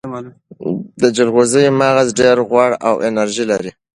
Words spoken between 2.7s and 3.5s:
او انرژي